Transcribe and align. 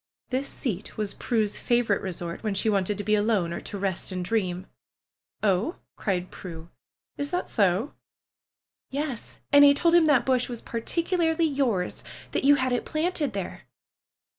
This 0.31 0.47
seat 0.49 0.97
was 0.97 1.13
Prue's 1.13 1.59
favorite 1.59 2.01
resort 2.01 2.41
when 2.41 2.55
she 2.55 2.71
wanted 2.71 2.97
to 2.97 3.03
be 3.03 3.13
alone 3.13 3.53
or 3.53 3.59
to 3.59 3.77
rest 3.77 4.11
and 4.11 4.25
dream. 4.25 4.65
"Oh!" 5.43 5.75
cried 5.95 6.31
Prue. 6.31 6.71
"Is 7.19 7.29
that 7.29 7.47
so?" 7.47 7.93
"Yes! 8.89 9.37
And 9.51 9.63
I 9.63 9.73
told 9.73 9.93
him 9.93 10.07
that 10.07 10.25
bush 10.25 10.49
was 10.49 10.59
particularly 10.59 11.45
yours. 11.45 12.03
That 12.31 12.43
you 12.43 12.55
had 12.55 12.71
it 12.71 12.83
planted 12.83 13.33
there. 13.33 13.67